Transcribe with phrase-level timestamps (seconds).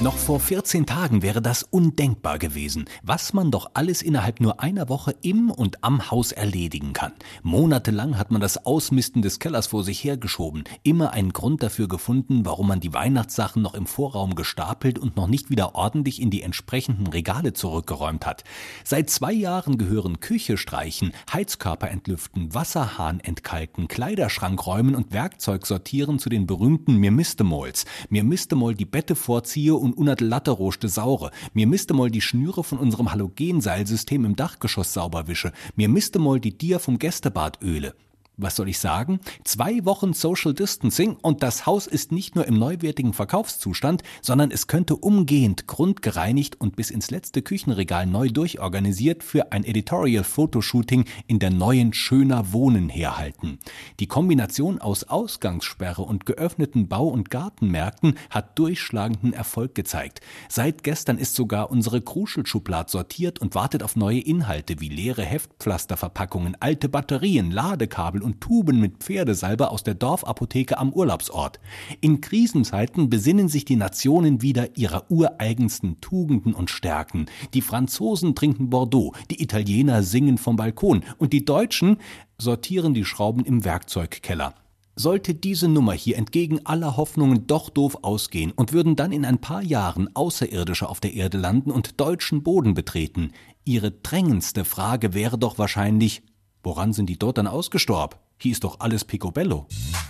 [0.00, 4.88] Noch vor 14 Tagen wäre das undenkbar gewesen, was man doch alles innerhalb nur einer
[4.88, 7.12] Woche im und am Haus erledigen kann.
[7.42, 12.44] Monatelang hat man das Ausmisten des Kellers vor sich hergeschoben, immer einen Grund dafür gefunden,
[12.44, 16.42] warum man die Weihnachtssachen noch im Vorraum gestapelt und noch nicht wieder ordentlich in die
[16.42, 18.42] entsprechenden Regale zurückgeräumt hat.
[18.82, 26.18] Seit zwei Jahren gehören Küche streichen, Heizkörper entlüften, Wasserhahn entkalken, Kleiderschrank räumen und Werkzeug sortieren
[26.18, 27.86] zu den berühmten Mir Mistemols.
[28.10, 31.30] Mir Mistemol die Bette vorziehe und unat latteroste saure.
[31.52, 35.52] Mir misste mal die Schnüre von unserem Halogenseilsystem im Dachgeschoss sauber wische.
[35.76, 37.94] Mir misste mal die Dier vom Gästebad öle
[38.36, 39.20] was soll ich sagen?
[39.44, 44.66] Zwei Wochen Social Distancing und das Haus ist nicht nur im neuwertigen Verkaufszustand, sondern es
[44.66, 51.38] könnte umgehend grundgereinigt und bis ins letzte Küchenregal neu durchorganisiert für ein Editorial Fotoshooting in
[51.38, 53.58] der neuen Schöner Wohnen herhalten.
[54.00, 60.20] Die Kombination aus Ausgangssperre und geöffneten Bau- und Gartenmärkten hat durchschlagenden Erfolg gezeigt.
[60.48, 66.56] Seit gestern ist sogar unsere Kruschelschublad sortiert und wartet auf neue Inhalte wie leere Heftpflasterverpackungen,
[66.58, 71.60] alte Batterien, Ladekabel und Tuben mit Pferdesalbe aus der Dorfapotheke am Urlaubsort.
[72.00, 77.26] In Krisenzeiten besinnen sich die Nationen wieder ihrer ureigensten Tugenden und Stärken.
[77.54, 81.98] Die Franzosen trinken Bordeaux, die Italiener singen vom Balkon und die Deutschen
[82.38, 84.54] sortieren die Schrauben im Werkzeugkeller.
[84.96, 89.40] Sollte diese Nummer hier entgegen aller Hoffnungen doch doof ausgehen und würden dann in ein
[89.40, 93.32] paar Jahren Außerirdische auf der Erde landen und deutschen Boden betreten,
[93.64, 96.22] ihre drängendste Frage wäre doch wahrscheinlich,
[96.64, 98.18] Woran sind die dort dann ausgestorben?
[98.38, 99.66] Hier ist doch alles Picobello.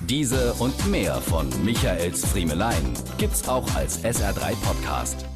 [0.08, 5.26] Diese und mehr von Michaels Friemelein gibt's auch als SR3 Podcast.